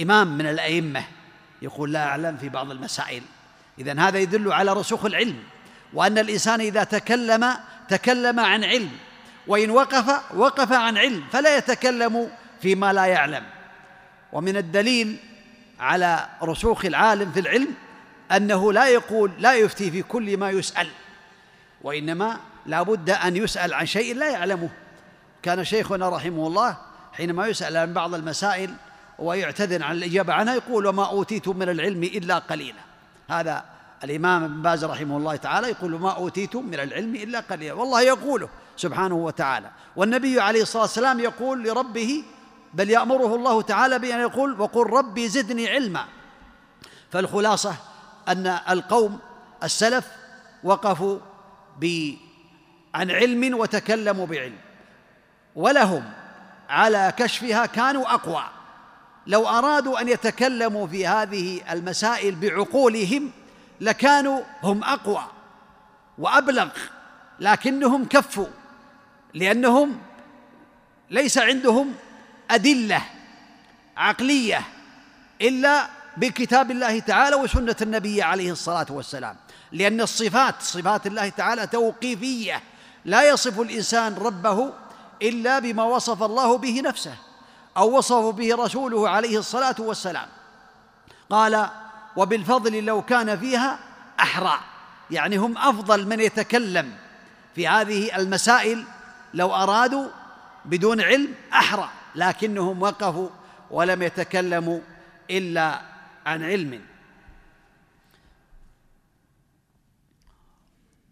إمام 0.00 0.38
من 0.38 0.46
الأئمة 0.46 1.04
يقول 1.62 1.92
لا 1.92 2.04
أعلم 2.04 2.36
في 2.36 2.48
بعض 2.48 2.70
المسائل. 2.70 3.22
إذن 3.78 3.98
هذا 3.98 4.18
يدل 4.18 4.52
على 4.52 4.72
رسوخ 4.72 5.04
العلم 5.04 5.36
وأن 5.92 6.18
الإنسان 6.18 6.60
إذا 6.60 6.84
تكلم 6.84 7.54
تكلم 7.88 8.40
عن 8.40 8.64
علم 8.64 8.90
وإن 9.46 9.70
وقف 9.70 10.34
وقف 10.34 10.72
عن 10.72 10.98
علم 10.98 11.24
فلا 11.32 11.56
يتكلم 11.56 12.30
فيما 12.62 12.92
لا 12.92 13.04
يعلم. 13.06 13.44
ومن 14.32 14.56
الدليل 14.56 15.16
على 15.80 16.28
رسوخ 16.42 16.84
العالم 16.84 17.32
في 17.32 17.40
العلم 17.40 17.74
أنه 18.32 18.72
لا 18.72 18.86
يقول 18.86 19.32
لا 19.38 19.54
يفتي 19.54 19.90
في 19.90 20.02
كل 20.02 20.36
ما 20.36 20.50
يسأل 20.50 20.88
وإنما 21.82 22.40
لا 22.66 22.82
بد 22.82 23.10
أن 23.10 23.36
يسأل 23.36 23.74
عن 23.74 23.86
شيء 23.86 24.14
لا 24.16 24.30
يعلمه. 24.30 24.68
كان 25.42 25.64
شيخنا 25.64 26.08
رحمه 26.08 26.46
الله 26.46 26.87
حينما 27.18 27.46
يسأل 27.46 27.76
عن 27.76 27.92
بعض 27.92 28.14
المسائل 28.14 28.74
ويعتذر 29.18 29.82
عن 29.82 29.96
الإجابة 29.96 30.32
عنها 30.32 30.54
يقول 30.54 30.86
وما 30.86 31.06
أوتيتم 31.06 31.56
من 31.56 31.68
العلم 31.68 32.02
إلا 32.02 32.38
قليلا. 32.38 32.80
هذا 33.30 33.64
الإمام 34.04 34.44
ابن 34.44 34.62
باز 34.62 34.84
رحمه 34.84 35.16
الله 35.16 35.36
تعالى 35.36 35.68
يقول 35.68 36.00
ما 36.00 36.10
أوتيتم 36.10 36.66
من 36.66 36.74
العلم 36.74 37.14
إلا 37.14 37.40
قليلا. 37.40 37.72
والله 37.72 38.00
يقوله 38.00 38.48
سبحانه 38.76 39.14
وتعالى. 39.14 39.70
والنبي 39.96 40.40
عليه 40.40 40.62
الصلاة 40.62 40.82
والسلام 40.82 41.20
يقول 41.20 41.64
لربه 41.64 42.24
بل 42.74 42.90
يأمره 42.90 43.34
الله 43.34 43.62
تعالى 43.62 43.98
بأن 43.98 44.20
يقول 44.20 44.60
وقل 44.60 44.86
ربي 44.86 45.28
زدني 45.28 45.68
علما. 45.68 46.04
فالخلاصة 47.10 47.74
أن 48.28 48.46
القوم 48.46 49.18
السلف 49.62 50.06
وقفوا 50.64 51.18
عن 52.94 53.10
علم 53.10 53.58
وتكلموا 53.58 54.26
بعلم. 54.26 54.58
ولهم 55.56 56.04
على 56.68 57.12
كشفها 57.16 57.66
كانوا 57.66 58.14
أقوى. 58.14 58.44
لو 59.26 59.48
أرادوا 59.48 60.00
أن 60.00 60.08
يتكلموا 60.08 60.86
في 60.86 61.06
هذه 61.06 61.60
المسائل 61.72 62.34
بعقولهم 62.34 63.30
لكانوا 63.80 64.40
هم 64.62 64.84
أقوى 64.84 65.24
وأبلغ 66.18 66.68
لكنهم 67.40 68.04
كفوا 68.04 68.46
لأنهم 69.34 69.98
ليس 71.10 71.38
عندهم 71.38 71.94
أدلة 72.50 73.02
عقلية 73.96 74.62
إلا 75.40 75.86
بكتاب 76.16 76.70
الله 76.70 77.00
تعالى 77.00 77.36
وسنة 77.36 77.76
النبي 77.82 78.22
عليه 78.22 78.52
الصلاة 78.52 78.86
والسلام. 78.90 79.36
لأن 79.72 80.00
الصفات 80.00 80.54
صفات 80.62 81.06
الله 81.06 81.28
تعالى 81.28 81.66
توقيفية 81.66 82.62
لا 83.04 83.28
يصف 83.28 83.60
الإنسان 83.60 84.14
ربه 84.14 84.72
إلا 85.22 85.58
بما 85.58 85.84
وصف 85.84 86.22
الله 86.22 86.58
به 86.58 86.80
نفسه 86.80 87.14
أو 87.76 87.98
وصف 87.98 88.34
به 88.34 88.54
رسوله 88.54 89.08
عليه 89.08 89.38
الصلاة 89.38 89.74
والسلام. 89.78 90.28
قال 91.30 91.68
وبالفضل 92.16 92.84
لو 92.84 93.02
كان 93.02 93.38
فيها 93.38 93.78
أحرى. 94.20 94.58
يعني 95.10 95.36
هم 95.36 95.58
أفضل 95.58 96.06
من 96.06 96.20
يتكلم 96.20 96.96
في 97.54 97.68
هذه 97.68 98.16
المسائل 98.16 98.84
لو 99.34 99.54
أرادوا 99.54 100.08
بدون 100.64 101.00
علم 101.00 101.34
أحرى 101.52 101.88
لكنهم 102.14 102.82
وقفوا 102.82 103.28
ولم 103.70 104.02
يتكلموا 104.02 104.80
إلا 105.30 105.80
عن 106.26 106.44
علم. 106.44 106.82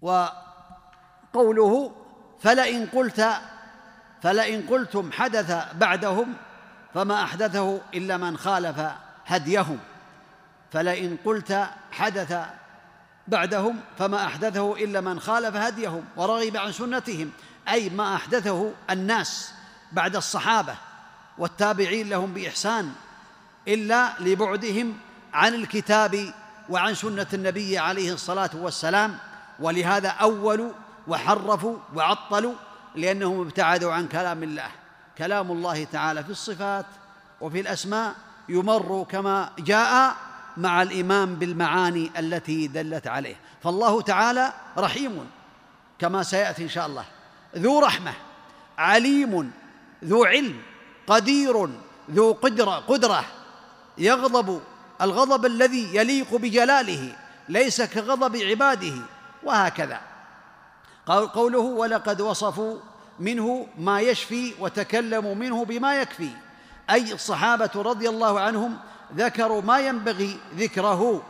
وقوله 0.03 1.93
فلئن 2.41 2.87
قلت 2.87 3.41
فلئن 4.23 4.67
قلتم 4.67 5.13
حدث 5.13 5.65
بعدهم 5.75 6.35
فما 6.95 7.23
أحدثه 7.23 7.81
إلا 7.95 8.17
من 8.17 8.37
خالف 8.39 8.91
هديهم. 9.27 9.79
فلئن 10.73 11.17
قلت 11.25 11.67
حدث 11.93 12.37
بعدهم 13.29 13.81
فما 13.99 14.27
أحدثه 14.27 14.77
إلا 14.77 15.01
من 15.01 15.21
خالف 15.21 15.57
هديهم 15.57 16.05
ورغب 16.17 16.57
عن 16.57 16.73
سنتهم. 16.73 17.31
أي 17.69 17.89
ما 17.89 18.15
أحدثه 18.15 18.73
الناس 18.91 19.53
بعد 19.93 20.17
الصحابة 20.17 20.75
والتابعين 21.39 22.09
لهم 22.09 22.35
بإحسان 22.35 22.93
إلا 23.69 24.13
لبعدهم 24.21 24.99
عن 25.33 25.55
الكتاب 25.55 26.35
وعن 26.69 26.95
سنة 26.95 27.27
النبي 27.35 27.79
عليه 27.79 28.13
الصلاة 28.13 28.51
والسلام. 28.55 29.19
ولهذا 29.61 30.09
أولوا 30.09 30.73
وحرفوا 31.09 31.77
وعطلوا 31.95 32.55
لأنهم 32.97 33.41
ابتعدوا 33.41 33.93
عن 33.93 34.09
كلام 34.09 34.43
الله. 34.43 34.71
كلام 35.19 35.53
الله 35.53 35.85
تعالى 35.85 36.25
في 36.25 36.31
الصفات 36.31 36.87
وفي 37.41 37.61
الأسماء 37.61 38.15
يمر 38.49 39.07
كما 39.11 39.51
جاء 39.59 40.17
مع 40.57 40.83
الايمان 40.83 41.35
بالمعاني 41.35 42.11
التي 42.19 42.67
دلت 42.67 43.07
عليه. 43.07 43.37
فالله 43.63 44.01
تعالى 44.01 44.53
رحيم 44.79 45.31
كما 45.99 46.23
سيأتي 46.23 46.63
إن 46.63 46.69
شاء 46.69 46.87
الله. 46.87 47.05
ذو 47.57 47.79
رحمة 47.79 48.13
عليم 48.79 49.51
ذو 50.05 50.25
علم 50.25 50.63
قدير 51.07 51.69
ذو 52.11 52.33
قدرة 52.33 52.75
قدرة. 52.75 53.25
يغضب 53.99 54.61
الغضب 55.01 55.47
الذي 55.47 55.97
يليق 55.97 56.37
بجلاله 56.37 57.17
ليس 57.49 57.83
كغضب 57.83 58.37
عباده 58.37 58.95
وهكذا. 59.43 60.01
قوله 61.07 61.59
ولقد 61.59 62.21
وصفوا 62.21 62.77
منه 63.21 63.67
ما 63.79 64.01
يشفي 64.01 64.55
وتكلموا 64.61 65.35
منه 65.35 65.65
بما 65.65 66.01
يكفي. 66.01 66.31
أي 66.91 67.13
الصحابة 67.13 67.71
رضي 67.77 68.09
الله 68.09 68.41
عنهم 68.41 68.77
ذكروا 69.17 69.63
ما 69.63 69.79
ينبغي 69.79 70.39
ذكره 70.57 71.23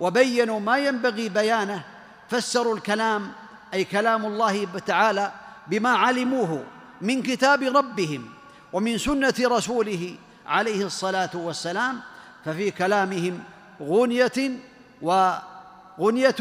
وبينوا 0.00 0.60
ما 0.60 0.78
ينبغي 0.78 1.28
بيانه 1.28 1.84
فسروا 2.30 2.76
الكلام 2.76 3.32
أي 3.74 3.84
كلام 3.84 4.26
الله 4.26 4.66
تعالى 4.86 5.32
بما 5.66 5.90
علموه 5.90 6.64
من 7.00 7.22
كتاب 7.22 7.62
ربهم 7.62 8.28
ومن 8.72 8.98
سنة 8.98 9.34
رسوله 9.40 10.16
عليه 10.46 10.86
الصلاة 10.86 11.30
والسلام 11.34 12.00
ففي 12.44 12.70
كلامهم 12.70 13.40
غنية 13.82 14.58
وغنيه 15.02 16.36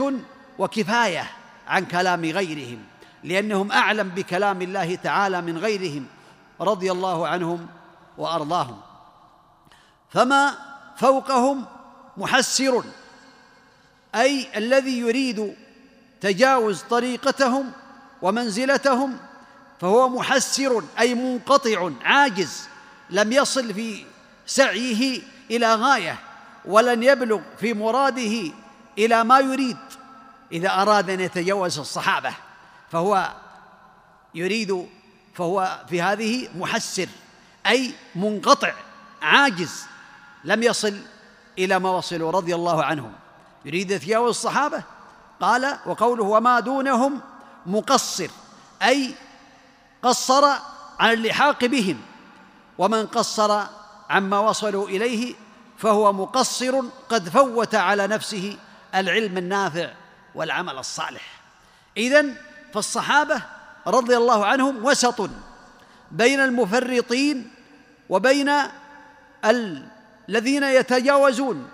وكفاية. 0.59 1.31
عن 1.67 1.85
كلام 1.85 2.25
غيرهم 2.25 2.83
لأنهم 3.23 3.71
أعلم 3.71 4.09
بكلام 4.09 4.61
الله 4.61 4.95
تعالى 4.95 5.41
من 5.41 5.57
غيرهم 5.57 6.05
رضي 6.61 6.91
الله 6.91 7.27
عنهم 7.27 7.67
وأرضاهم. 8.17 8.81
فما 10.09 10.53
فوقهم 10.97 11.65
محسر 12.17 12.83
أي 14.15 14.47
الذي 14.57 14.99
يريد 14.99 15.55
تجاوز 16.21 16.81
طريقتهم 16.81 17.71
ومنزلتهم 18.21 19.17
فهو 19.81 20.09
محسر 20.09 20.83
أي 20.99 21.15
منقطع 21.15 21.91
عاجز 22.03 22.67
لم 23.09 23.31
يصل 23.31 23.73
في 23.73 24.05
سعيه 24.45 25.21
إلى 25.51 25.75
غاية 25.75 26.19
ولن 26.65 27.03
يبلغ 27.03 27.41
في 27.59 27.73
مراده 27.73 28.51
إلى 28.97 29.23
ما 29.23 29.39
يريد. 29.39 29.77
إذا 30.53 30.81
أراد 30.81 31.09
أن 31.09 31.19
يتجاوز 31.19 31.79
الصحابة 31.79 32.33
فهو 32.91 33.31
يريد 34.35 34.87
فهو 35.33 35.79
في 35.89 36.01
هذه 36.01 36.49
محسر 36.55 37.07
أي 37.67 37.93
منقطع 38.15 38.73
عاجز 39.21 39.85
لم 40.43 40.63
يصل 40.63 40.97
إلى 41.59 41.79
ما 41.79 41.89
وصلوا 41.89 42.31
رضي 42.31 42.55
الله 42.55 42.83
عنهم. 42.83 43.13
يريد 43.65 43.91
يتجاوز 43.91 44.29
الصحابة؟ 44.29 44.83
قال 45.41 45.77
وقوله 45.85 46.23
وما 46.23 46.59
دونهم 46.59 47.21
مقصر 47.65 48.29
أي 48.83 49.15
قصر 50.03 50.45
عن 50.99 51.13
اللحاق 51.13 51.65
بهم 51.65 52.01
ومن 52.77 53.05
قصر 53.05 53.63
عما 54.09 54.39
وصلوا 54.39 54.87
إليه 54.87 55.35
فهو 55.77 56.13
مقصر 56.13 56.81
قد 57.09 57.29
فوت 57.29 57.75
على 57.75 58.07
نفسه 58.07 58.57
العلم 58.95 59.37
النافع. 59.37 59.93
والعمل 60.35 60.77
الصالح. 60.77 61.41
إذن 61.97 62.35
فالصحابة 62.73 63.41
رضي 63.87 64.17
الله 64.17 64.45
عنهم 64.45 64.85
وسط 64.85 65.29
بين 66.11 66.39
المفرطين 66.39 67.51
وبين 68.09 68.51
الذين 69.45 70.63
يتجاوزون 70.63 71.69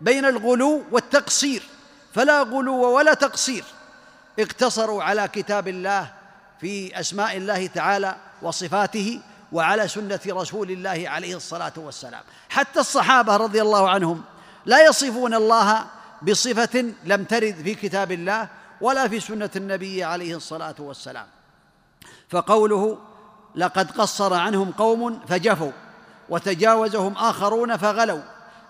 بين 0.00 0.24
الغلو 0.24 0.84
والتقصير. 0.90 1.62
فلا 2.14 2.42
غلو 2.42 2.96
ولا 2.96 3.14
تقصير. 3.14 3.64
اقتصروا 4.38 5.02
على 5.02 5.28
كتاب 5.28 5.68
الله 5.68 6.12
في 6.60 7.00
أسماء 7.00 7.36
الله 7.36 7.66
تعالى 7.66 8.16
وصفاته 8.42 9.20
وعلى 9.52 9.88
سنة 9.88 10.20
رسول 10.28 10.70
الله 10.70 11.04
عليه 11.06 11.36
الصلاة 11.36 11.72
والسلام. 11.76 12.22
حتى 12.48 12.80
الصحابة 12.80 13.36
رضي 13.36 13.62
الله 13.62 13.90
عنهم 13.90 14.22
لا 14.66 14.86
يصفون 14.86 15.34
الله 15.34 15.86
بصفة 16.22 16.92
لم 17.04 17.24
ترد 17.24 17.54
في 17.64 17.74
كتاب 17.74 18.12
الله 18.12 18.48
ولا 18.80 19.08
في 19.08 19.20
سنة 19.20 19.50
النبي 19.56 20.04
عليه 20.04 20.36
الصلاة 20.36 20.74
والسلام. 20.78 21.26
فقوله 22.28 22.98
لقد 23.54 23.90
قصر 23.90 24.34
عنهم 24.34 24.72
قوم 24.72 25.20
فجفوا 25.28 25.72
وتجاوزهم 26.28 27.12
آخرون 27.12 27.76
فغلوا 27.76 28.22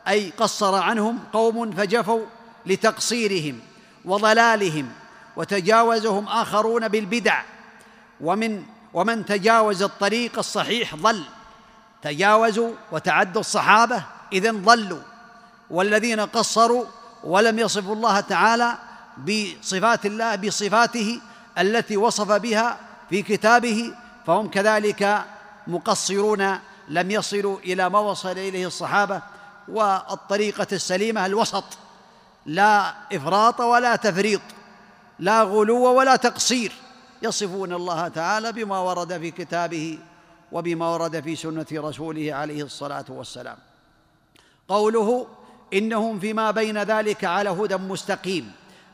أي 0.09 0.31
قصر 0.31 0.75
عنهم 0.75 1.19
قوم 1.33 1.73
فجفوا 1.73 2.27
لتقصيرهم 2.67 3.61
وضلالهم 4.05 4.93
وتجاوزهم 5.37 6.29
آخرون 6.29 6.89
بالبدع. 6.89 7.43
ومن 8.21 8.63
ومن 8.95 9.27
تجاوز 9.27 9.83
الطريق 9.83 10.39
الصحيح 10.39 10.95
ضل 10.95 11.25
تجاوزوا 12.03 12.73
وتعدوا 12.93 13.41
الصحابة 13.41 14.03
إذن 14.33 14.63
ضلوا 14.63 15.01
والذين 15.71 16.21
قصروا 16.21 16.85
ولم 17.25 17.59
يصفوا 17.59 17.95
الله 17.95 18.21
تعالى 18.21 18.79
بصفات 19.19 20.07
الله 20.07 20.37
بصفاته 20.37 21.21
التي 21.59 21.97
وصف 21.97 22.33
بها 22.33 22.79
في 23.11 23.23
كتابه 23.23 23.95
فهم 24.27 24.49
كذلك 24.49 25.25
مقصرون 25.67 26.59
لم 26.89 27.11
يصلوا 27.11 27.59
إلى 27.59 27.91
ما 27.91 27.99
وصل 27.99 28.31
إليه 28.31 28.67
الصحابة 28.67 29.23
والطريقة 29.69 30.67
السليمة 30.73 31.27
الوسط. 31.27 31.65
لا 32.47 32.95
إفراط 33.13 33.61
ولا 33.61 33.97
تفريط 33.97 34.41
لا 35.19 35.43
غلو 35.43 35.85
ولا 35.99 36.17
تقصير. 36.17 36.73
يصفون 37.23 37.73
الله 37.73 38.09
تعالى 38.09 38.53
بما 38.53 38.79
ورد 38.79 39.19
في 39.19 39.31
كتابه 39.31 39.99
وبما 40.53 40.89
ورد 40.89 41.21
في 41.21 41.37
سنة 41.37 41.67
رسوله 41.73 42.35
عليه 42.35 42.63
الصلاة 42.63 43.05
والسلام. 43.09 43.57
قوله 44.69 45.27
إنهم 45.73 46.21
فيما 46.21 46.51
بين 46.51 46.83
ذلك 46.83 47.25
على 47.25 47.51
هدى 47.51 47.77
مستقيم 47.77 48.53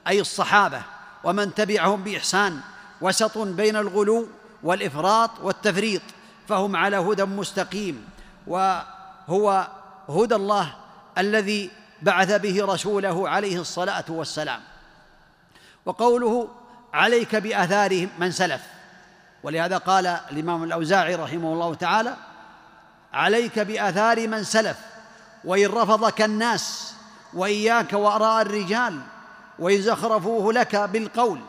أي 0.08 0.20
الصحابة 0.20 0.82
ومن 1.24 1.54
تبعهم 1.54 2.02
بإحسان 2.04 2.61
وسط 3.00 3.38
بين 3.38 3.76
الغلو 3.76 4.28
والإفراط 4.62 5.30
والتفريط 5.42 6.02
فهم 6.48 6.76
على 6.76 6.96
هدى 6.96 7.24
مستقيم 7.24 8.04
وهو 8.46 9.68
هدى 10.08 10.35
الله 10.35 10.74
الذي 11.18 11.70
بعث 12.02 12.32
به 12.32 12.64
رسوله 12.64 13.28
عليه 13.28 13.61
الصلاة 13.61 14.04
والسلام. 14.08 14.61
وقوله 15.87 16.48
عليك 16.94 17.37
باثار 17.37 18.08
من 18.18 18.30
سلف 18.30 18.61
ولهذا 19.42 19.78
قال 19.78 20.06
الإمام 20.06 20.64
الأوزاعي 20.64 21.14
رحمه 21.14 21.52
الله 21.52 21.74
تعالى 21.74 22.16
عليك 23.12 23.58
بآثار 23.58 24.28
من 24.28 24.44
سلف 24.44 24.76
وإن 25.44 25.66
رفضك 25.66 26.22
الناس 26.22 26.94
وإياك 27.35 27.92
وأراء 27.92 28.42
الرجال 28.42 29.00
وإن 29.59 29.83
زخرفوه 29.83 30.52
لك 30.52 30.76
بالقول 30.76 31.40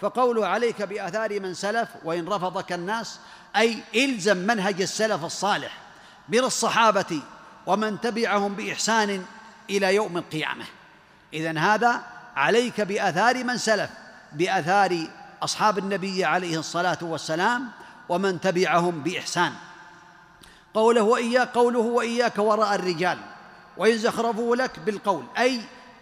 فقوله 0.00 0.46
عليك 0.46 0.82
بآثار 0.82 1.40
من 1.40 1.54
سلف 1.54 1.88
وإن 2.04 2.28
رفضك 2.28 2.72
الناس 2.72 3.18
أي 3.56 3.82
إلزم 3.94 4.36
منهج 4.36 4.82
السلف 4.82 5.24
الصالح 5.24 5.78
من 6.28 6.38
الصحابة 6.38 7.20
ومن 7.66 8.00
تبعهم 8.00 8.54
بإحسان 8.54 9.24
إلى 9.70 9.94
يوم 9.94 10.16
القيامة. 10.16 10.64
إذن 11.34 11.58
هذا 11.58 12.02
عليك 12.36 12.80
بآثار 12.80 13.44
من 13.44 13.58
سلف 13.58 13.90
بآثار 14.32 15.06
أصحاب 15.42 15.78
النبي 15.78 16.24
عليه 16.24 16.58
الصلاة 16.58 16.98
والسلام 17.02 17.68
ومن 18.08 18.40
تبعهم 18.40 19.02
بإحسان. 19.02 19.52
قوله 20.74 21.02
وإياك 21.02 21.48
قوله 21.48 21.78
وإياك 21.78 22.38
وراء 22.38 22.74
الرجال. 22.74 23.18
وان 23.76 23.98
زخرفوا 23.98 24.56
لك 24.56 24.78
بالقول 24.78 25.24
أي 25.38 25.60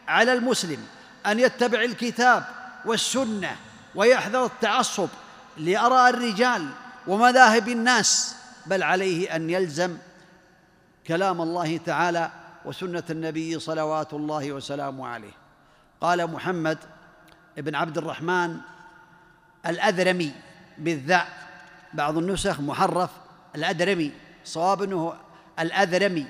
على 0.08 0.32
المسلم 0.32 0.87
أن 1.26 1.40
يتبع 1.40 1.82
الكتاب 1.82 2.44
والسنة 2.84 3.56
ويحذر 3.94 4.44
التعصب 4.44 5.08
لأراء 5.56 6.10
الرجال 6.10 6.68
ومذاهب 7.06 7.68
الناس 7.68 8.37
بل 8.66 8.82
عليه 8.82 9.37
أن 9.37 9.50
يلزم 9.50 9.96
كلام 11.06 11.40
الله 11.40 11.76
تعالى 11.76 12.30
وسنة 12.64 13.02
النبي 13.10 13.58
صلوات 13.58 14.12
الله 14.12 14.52
وسلامه 14.52 15.06
عليه. 15.08 15.32
قال 16.00 16.26
محمد 16.26 16.78
بن 17.56 17.74
عبد 17.74 17.98
الرحمن 17.98 18.56
الأذرمي 19.66 20.32
بالذاء 20.78 21.28
بعض 21.94 22.18
النسخ 22.18 22.60
محرف 22.60 23.10
الأدرمي 23.54 24.12
صواب 24.44 24.82
أنه 24.82 25.14
الأذرمي. 25.58 26.26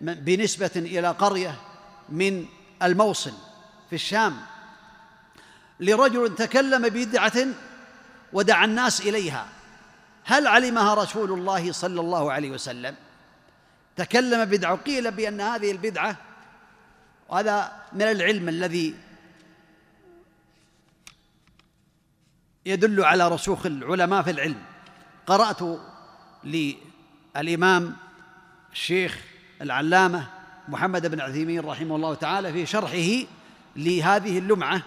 بنسبة 0.00 0.70
إلى 0.76 1.08
قرية 1.10 1.60
من 2.08 2.46
الموصل 2.82 3.32
في 3.90 3.94
الشام 3.94 4.36
لرجل 5.80 6.34
تكلم 6.34 6.88
بدعة 6.88 7.46
ودعا 8.32 8.64
الناس 8.64 9.00
إليها. 9.00 9.48
هل 10.24 10.46
علمها 10.46 10.94
رسول 10.94 11.32
الله 11.32 11.72
صلى 11.72 12.00
الله 12.00 12.32
عليه 12.32 12.50
وسلم؟ 12.50 12.96
تكلم 13.96 14.44
بدعة 14.44 14.72
وقيل 14.72 15.10
بأن 15.10 15.40
هذه 15.40 15.70
البدعة 15.70 16.16
وهذا 17.28 17.82
من 17.92 18.02
العلم 18.02 18.48
الذي 18.48 18.94
يدل 22.66 23.04
على 23.04 23.28
رسوخ 23.28 23.66
العلماء 23.66 24.22
في 24.22 24.30
العلم. 24.30 24.62
قرأت 25.26 25.80
للإمام 26.44 27.96
الشيخ 28.72 29.33
العلامة 29.62 30.26
محمد 30.68 31.06
بن 31.06 31.20
عثيمين 31.20 31.60
رحمه 31.60 31.96
الله 31.96 32.14
تعالى 32.14 32.52
في 32.52 32.66
شرحه 32.66 33.26
لهذه 33.76 34.38
اللمعة 34.38 34.82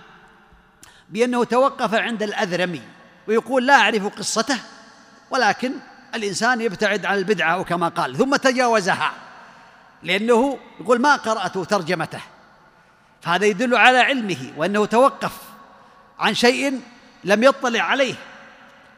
بأنه 1.09 1.43
توقف 1.43 1.93
عند 1.93 2.23
الأذرمي 2.23 2.81
ويقول 3.27 3.67
لا 3.67 3.73
أعرف 3.73 4.07
قصته 4.07 4.59
ولكن 5.31 5.71
الإنسان 6.15 6.61
يبتعد 6.61 7.05
عن 7.05 7.17
البدعة 7.17 7.53
أو 7.53 7.63
كما 7.63 7.87
قال 7.87 8.17
ثم 8.17 8.35
تجاوزها 8.35 9.13
لأنه 10.03 10.59
يقول 10.79 11.01
ما 11.01 11.15
قرأت 11.15 11.57
ترجمته. 11.57 12.21
فهذا 13.21 13.45
يدل 13.45 13.75
على 13.75 13.97
علمه 13.97 14.53
وأنه 14.57 14.85
توقف 14.85 15.33
عن 16.19 16.33
شيء 16.33 16.81
لم 17.23 17.43
يطلع 17.43 17.81
عليه 17.81 18.15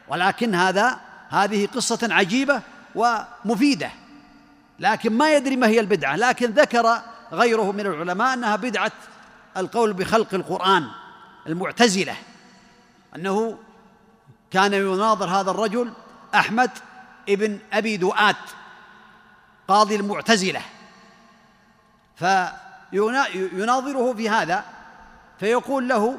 ولكن 0.08 0.56
هذا 0.56 1.00
هذه 1.30 1.68
قصة 1.68 2.00
عجيبة 2.12 2.62
ومفيدة. 2.96 3.92
لكن 4.80 5.14
ما 5.14 5.34
يدري 5.34 5.56
ما 5.56 5.68
هي 5.68 5.80
البدعة 5.80 6.16
لكن 6.16 6.52
ذكر 6.52 7.02
غيره 7.32 7.72
من 7.72 7.80
العلماء 7.80 8.34
أنها 8.34 8.56
بدعة 8.56 8.92
القول 9.58 9.94
بخلق 9.94 10.34
القرآن 10.34 10.88
المعتزلة 11.48 12.16
أنه 13.16 13.58
كان 14.52 14.74
يناظر 14.74 15.30
هذا 15.30 15.52
الرجل 15.52 15.92
أحمد 16.36 16.72
ابن 17.30 17.60
أبي 17.74 17.98
دؤات 17.98 18.36
قاضي 19.68 19.96
المعتزلة. 19.96 20.62
فيناظره 22.16 24.14
في 24.14 24.30
هذا 24.30 24.66
فيقول 25.40 25.88
له 25.90 26.18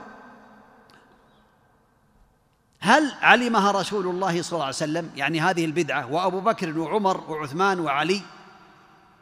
هل 2.80 3.12
علمها 3.22 3.70
رسول 3.70 4.06
الله 4.06 4.42
صلى 4.42 4.52
الله 4.52 4.64
عليه 4.64 4.74
وسلم؟ 4.74 5.10
يعني 5.16 5.40
هذه 5.40 5.64
البدعة 5.64 6.12
وأبو 6.12 6.40
بكر 6.40 6.78
وعمر 6.78 7.30
وعثمان 7.30 7.80
وعلي 7.80 8.22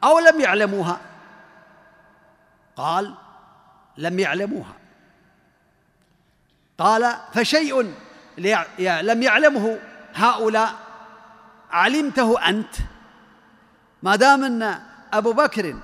أو 0.03 0.19
لم 0.19 0.41
يعلموها. 0.41 0.99
قال 2.75 3.13
لم 3.97 4.19
يعلموها. 4.19 4.73
قال 6.77 7.15
فشيء 7.33 7.93
لم 8.79 9.23
يعلمه 9.23 9.79
هؤلاء 10.13 10.73
علمته 11.71 12.49
أنت. 12.49 12.75
ما 14.03 14.15
دام 14.15 14.43
أن 14.43 14.79
أبو 15.13 15.33
بكر 15.33 15.75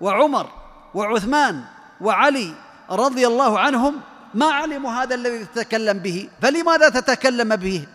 وعمر 0.00 0.50
وعثمان 0.94 1.64
وعلي 2.00 2.54
رضي 2.90 3.26
الله 3.26 3.58
عنهم 3.58 4.00
ما 4.34 4.46
علموا 4.46 4.90
هذا 4.90 5.14
الذي 5.14 5.44
تتكلم 5.44 5.98
به؟ 5.98 6.28
فلماذا 6.42 6.88
تتكلم 6.88 7.56
به؟ 7.56 7.86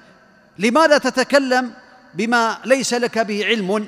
لماذا 0.60 0.97
تتكلم 0.97 1.73
بما 2.13 2.57
ليس 2.65 2.93
لك 2.93 3.19
به 3.19 3.45
علم؟ 3.45 3.88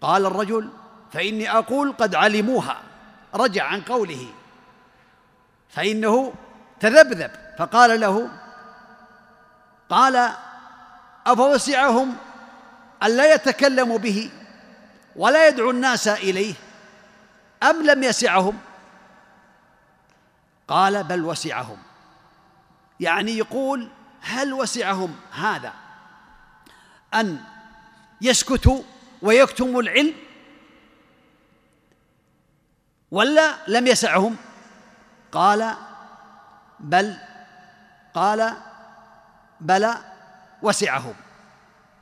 قال 0.00 0.26
الرجل 0.26 0.70
فإني 1.12 1.50
أقول 1.50 1.92
قد 1.92 2.14
علموها. 2.14 2.82
رجع 3.34 3.64
عن 3.64 3.80
قوله. 3.80 4.26
فإنه 5.68 6.32
تذبذب. 6.80 7.30
فقال 7.58 8.00
له 8.00 8.30
قال 9.90 10.30
أفوسعهم 11.26 12.16
الا 13.02 13.34
يتكلموا 13.34 13.98
به 13.98 14.30
ولا 15.16 15.48
يدعو 15.48 15.70
الناس 15.70 16.08
إليه؟ 16.08 16.54
أم 17.62 17.86
لم 17.86 18.02
يسعهم؟ 18.02 18.58
قال 20.68 21.04
بل 21.04 21.24
وسعهم. 21.24 21.78
يعني 23.00 23.38
يقول 23.38 23.88
هل 24.22 24.52
وسعهم 24.52 25.16
هذا 25.32 25.72
أن 27.14 27.40
يسكتوا 28.20 28.82
ويكتموا 29.22 29.82
العلم 29.82 30.14
ولا 33.10 33.54
لم 33.68 33.86
يسعهم؟ 33.86 34.36
قال 35.32 35.74
بل 36.80 37.16
قال 38.14 38.52
بلى 39.60 39.96
وسعهم. 40.62 41.14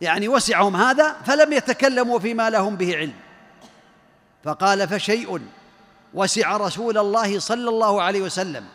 يعني 0.00 0.29
وسعهم 0.29 0.77
هذا 0.77 1.12
فلم 1.12 1.53
يتكلموا 1.53 2.18
فيما 2.18 2.50
لهم 2.50 2.77
به 2.77 2.96
علم. 2.96 3.14
فقال 4.44 4.88
فشيء 4.88 5.40
وسع 6.14 6.57
رسول 6.57 6.98
الله 6.98 7.38
صلى 7.38 7.68
الله 7.68 8.03
عليه 8.03 8.20
وسلم 8.20 8.66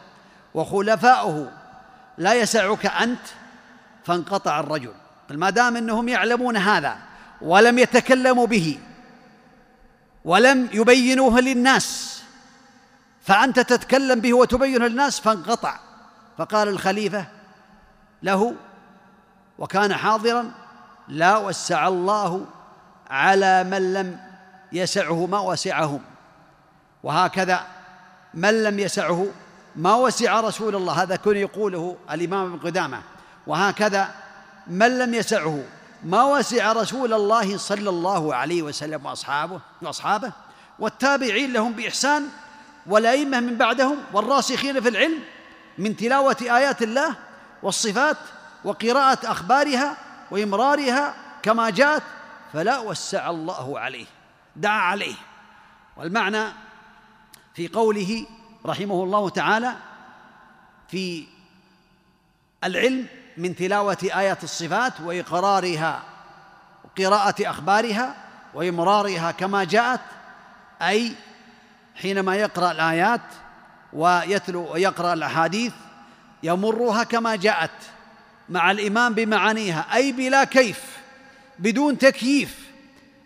وخلفاؤه 0.53 1.51
لا 2.17 2.33
يسعك 2.33 2.85
أنت؟ 2.85 3.21
فانقطع 4.05 4.59
الرجل. 4.59 4.93
ما 5.29 5.49
دام 5.49 5.77
إنهم 5.77 6.09
يعلمون 6.09 6.57
هذا 6.57 7.08
ولم 7.41 7.79
يتكلموا 7.79 8.47
به 8.47 8.79
ولم 10.25 10.69
يبينوه 10.73 11.39
للناس. 11.39 12.19
فأنت 13.21 13.59
تتكلم 13.59 14.19
به 14.19 14.33
وتبينه 14.33 14.87
للناس 14.87 15.19
فانقطع. 15.19 15.79
فقال 16.37 16.67
الخليفة 16.67 17.25
له 18.23 18.55
وكان 19.59 19.93
حاضرا 19.93 20.51
لا 21.07 21.37
وسع 21.37 21.87
الله 21.87 22.45
على 23.09 23.63
من 23.63 23.93
لم 23.93 24.19
يسعه 24.71 25.25
ما 25.25 25.39
وسعهم. 25.39 26.01
وهكذا 27.03 27.65
من 28.33 28.63
لم 28.63 28.79
يسعه 28.79 29.27
ما 29.75 29.95
وسع 29.95 30.39
رسول 30.39 30.75
الله. 30.75 30.93
هذا 31.03 31.15
كن 31.15 31.37
يقوله 31.37 31.97
الإمام 32.11 32.53
ابن 32.53 32.59
قدامة. 32.67 33.01
وهكذا 33.47 34.09
من 34.67 34.99
لم 34.99 35.13
يسعه 35.13 35.63
ما 36.03 36.23
وسع 36.23 36.71
رسول 36.71 37.13
الله 37.13 37.57
صلى 37.57 37.89
الله 37.89 38.35
عليه 38.35 38.61
وسلم 38.61 39.05
وأصحابه 39.05 39.59
وأصحابه 39.81 40.31
والتابعين 40.79 41.53
لهم 41.53 41.73
بإحسان 41.73 42.29
والأئمة 42.87 43.39
من 43.39 43.57
بعدهم 43.57 43.97
والراسخين 44.13 44.81
في 44.81 44.89
العلم 44.89 45.19
من 45.77 45.95
تلاوة 45.95 46.37
آيات 46.41 46.81
الله 46.81 47.15
والصفات 47.63 48.17
وقراءة 48.63 49.31
أخبارها 49.31 49.97
وإمرارها 50.31 51.15
كما 51.41 51.69
جاءت 51.69 52.03
فلا 52.53 52.79
وسع 52.79 53.29
الله 53.29 53.79
عليه 53.79 54.05
دعا 54.55 54.79
عليه. 54.81 55.15
والمعنى 55.97 56.45
في 57.55 57.67
قوله 57.67 58.25
رحمه 58.65 59.03
الله 59.03 59.29
تعالى 59.29 59.75
في 60.87 61.27
العلم 62.63 63.07
من 63.39 63.55
تلاوة 63.55 63.97
آيات 64.03 64.43
الصفات 64.43 64.93
وإقرارها 65.01 66.03
وقراءة 66.83 67.49
أخبارها 67.49 68.15
وإمرارها 68.53 69.31
كما 69.31 69.63
جاءت 69.63 70.01
أي 70.81 71.11
حينما 71.95 72.35
يقرأ 72.35 72.71
الآيات 72.71 73.21
ويتلو 73.93 74.73
ويقرأ 74.73 75.13
الأحاديث 75.13 75.73
يمرها 76.43 77.03
كما 77.03 77.35
جاءت 77.35 77.71
مع 78.49 78.71
الإيمان 78.71 79.13
بمعانيها 79.13 79.85
أي 79.93 80.11
بلا 80.11 80.43
كيف 80.43 80.81
بدون 81.59 81.97
تكييف 81.97 82.69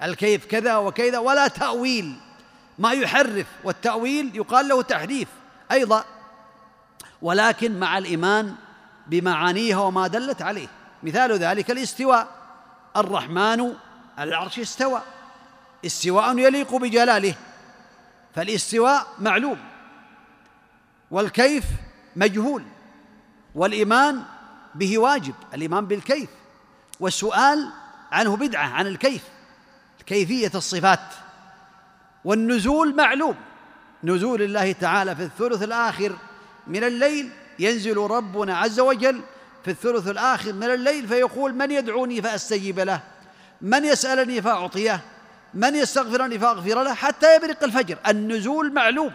الكيف 0.04 0.46
كذا 0.46 0.78
وكذا 0.78 1.18
ولا 1.18 1.48
تأويل 1.48 2.16
ما 2.80 2.92
يحرف 2.92 3.48
والتأويل 3.64 4.32
يقال 4.36 4.68
له 4.68 4.82
تحريف 4.82 5.28
أيضا 5.72 6.06
ولكن 7.22 7.80
مع 7.80 7.98
الإيمان 7.98 8.56
بمعانيها 9.08 9.80
وما 9.80 10.08
دلت 10.08 10.42
عليه. 10.42 10.68
مثال 11.04 11.32
ذلك 11.32 11.72
الاستواء. 11.72 12.28
الرحمن 12.98 13.74
على 14.18 14.30
العرش 14.30 14.60
استوى. 14.60 15.02
استواء 15.86 16.38
يليق 16.38 16.76
بجلاله. 16.76 17.36
فالاستواء 18.36 19.08
معلوم. 19.20 19.58
والكيف 21.12 21.66
مجهول. 22.16 22.64
والإيمان 23.56 24.24
به 24.76 24.98
واجب 24.98 25.34
الإيمان 25.54 25.86
بالكيف. 25.86 26.30
والسؤال 27.00 27.70
عنه 28.12 28.38
بدعة 28.38 28.68
عن 28.68 28.88
الكيف 28.88 29.24
كيفية 30.06 30.52
الصفات. 30.56 31.14
والنزول 32.26 32.96
معلوم. 32.96 33.36
نزول 34.04 34.42
الله 34.42 34.72
تعالى 34.72 35.16
في 35.16 35.24
الثلث 35.24 35.64
الآخر 35.64 36.16
من 36.68 36.84
الليل 36.84 37.30
ينزل 37.60 37.98
ربنا 37.98 38.58
عز 38.58 38.80
وجل 38.80 39.22
في 39.66 39.72
الثلث 39.72 40.08
الآخر 40.08 40.54
من 40.54 40.64
الليل 40.64 41.08
فيقول 41.08 41.54
من 41.54 41.72
يدعوني 41.72 42.22
فأستجيب 42.22 42.80
له 42.80 43.02
من 43.62 43.86
يسألني 43.86 44.42
فأعطيه 44.42 45.02
من 45.54 45.76
يستغفرني 45.76 46.40
فأغفر 46.40 46.84
له 46.84 46.94
حتى 46.94 47.36
يبرق 47.36 47.64
الفجر. 47.64 47.98
النزول 48.08 48.74
معلوم. 48.74 49.12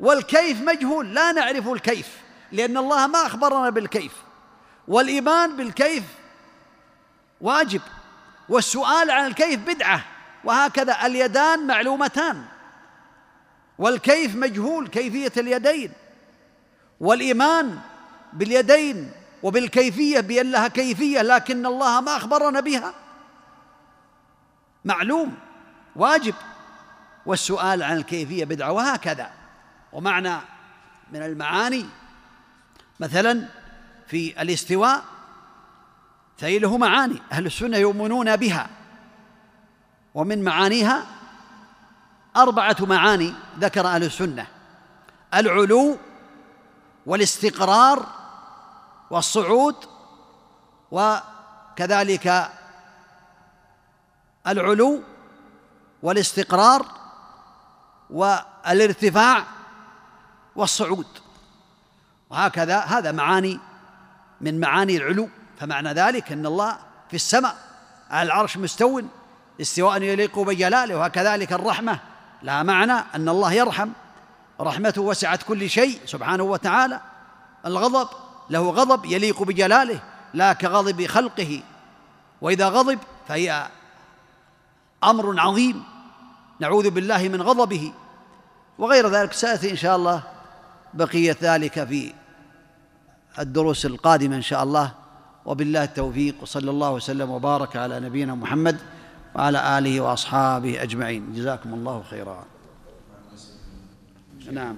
والكيف 0.00 0.60
مجهول. 0.60 1.14
لا 1.14 1.32
نعرف 1.32 1.68
الكيف 1.68 2.08
لأن 2.52 2.76
الله 2.76 3.06
ما 3.06 3.26
أخبرنا 3.26 3.70
بالكيف. 3.70 4.12
والإيمان 4.88 5.56
بالكيف 5.56 6.04
واجب. 7.40 7.80
والسؤال 8.48 9.10
عن 9.10 9.26
الكيف 9.26 9.60
بدعة. 9.60 10.04
وهكذا 10.44 11.06
اليدان 11.06 11.66
معلومتان. 11.66 12.44
والكيف 13.78 14.34
مجهول 14.34 14.88
كيفية 14.88 15.32
اليدين. 15.36 15.92
والإيمان 17.00 17.78
باليدين 18.32 19.12
وبالكيفية 19.42 20.20
بأن 20.20 20.50
لها 20.50 20.68
كيفية 20.68 21.22
لكن 21.22 21.66
الله 21.66 22.00
ما 22.00 22.16
أخبرنا 22.16 22.60
بها. 22.60 22.94
معلوم 24.84 25.34
واجب. 25.96 26.34
والسؤال 27.26 27.82
عن 27.82 27.96
الكيفية 27.96 28.44
بدعة 28.44 28.72
وهكذا. 28.72 29.30
ومعنى 29.92 30.36
من 31.12 31.22
المعاني 31.22 31.86
مثلا 33.00 33.48
في 34.06 34.42
الاستواء 34.42 35.04
فهي 36.38 36.58
له 36.58 36.76
معاني 36.76 37.22
أهل 37.32 37.46
السنة 37.46 37.76
يؤمنون 37.76 38.36
بها. 38.36 38.68
ومن 40.14 40.44
معانيها 40.44 41.06
أربعة 42.36 42.76
معاني 42.80 43.34
ذكر 43.58 43.86
أهل 43.86 44.04
السنة. 44.04 44.46
العلو 45.34 45.98
والاستقرار 47.06 48.06
والصعود 49.10 49.76
وكذلك 50.90 52.50
العلو 54.46 55.02
والاستقرار 56.02 56.86
والارتفاع 58.10 59.44
والصعود. 60.56 61.06
وهكذا 62.30 62.78
هذا 62.78 63.12
معاني 63.12 63.60
من 64.40 64.60
معاني 64.60 64.96
العلو. 64.96 65.28
فمعنى 65.60 65.92
ذلك 65.92 66.32
أن 66.32 66.46
الله 66.46 66.78
في 67.08 67.16
السماء 67.16 67.56
على 68.10 68.26
العرش 68.26 68.56
مستو 68.56 69.02
استواء 69.60 70.02
يليق 70.02 70.38
بجلاله 70.38 70.96
وكذلك 70.96 71.52
الرحمة. 71.52 71.98
لها 72.42 72.62
معنى 72.62 72.92
أن 72.92 73.28
الله 73.28 73.52
يرحم. 73.52 73.88
رحمته 74.60 75.02
وسعت 75.02 75.42
كل 75.42 75.70
شيء 75.70 76.00
سبحانه 76.06 76.42
وتعالى. 76.42 77.00
الغضب 77.66 78.08
له 78.50 78.70
غضب 78.70 79.04
يليق 79.04 79.42
بجلاله 79.42 80.00
لا 80.34 80.52
كغضب 80.52 81.06
خلقه. 81.06 81.62
وإذا 82.40 82.68
غضب 82.68 82.98
فهي 83.28 83.68
أمر 85.04 85.40
عظيم. 85.40 85.82
نعوذ 86.60 86.90
بالله 86.90 87.28
من 87.28 87.42
غضبه. 87.42 87.92
وغير 88.78 89.08
ذلك 89.08 89.32
سياتي 89.32 89.70
إن 89.70 89.76
شاء 89.76 89.96
الله 89.96 90.22
بقية 90.94 91.36
ذلك 91.42 91.84
في 91.84 92.12
الدروس 93.38 93.86
القادمة 93.86 94.36
إن 94.36 94.42
شاء 94.42 94.62
الله. 94.62 94.92
وبالله 95.44 95.84
التوفيق 95.84 96.34
وصلى 96.42 96.70
الله 96.70 96.90
وسلم 96.90 97.30
وبارك 97.30 97.76
على 97.76 98.00
نبينا 98.00 98.34
محمد 98.34 98.78
وعلى 99.34 99.78
آله 99.78 100.00
وأصحابه 100.00 100.82
أجمعين. 100.82 101.32
جزاكم 101.32 101.74
الله 101.74 102.02
خيرا. 102.10 102.44
نعم. 104.52 104.76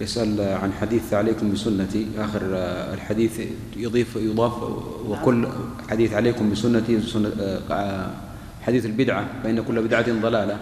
يسأل 0.00 0.40
عن 0.40 0.72
حديث 0.72 1.14
عليكم 1.14 1.52
بسنتي. 1.52 2.06
آخر 2.18 2.40
الحديث 2.94 3.40
يضيف 3.76 4.16
يضاف 4.16 4.62
وكل 5.08 5.48
حديث 5.90 6.12
عليكم 6.12 6.50
بسنتي 6.50 7.00
سنة 7.00 7.30
حديث 8.62 8.86
البدعة 8.86 9.26
فإن 9.42 9.62
كل 9.62 9.82
بدعة 9.82 10.20
ضلالة. 10.20 10.58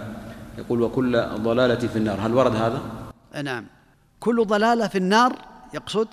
يقول 0.58 0.82
وكل 0.82 1.12
ضلالة 1.22 1.88
في 1.88 1.96
النار. 1.96 2.20
هل 2.20 2.34
ورد 2.34 2.56
هذا؟ 2.56 2.80
نعم. 3.42 3.64
كل 4.20 4.44
ضلالة 4.44 4.88
في 4.88 4.98
النار 4.98 5.32
يقصد 5.74 6.08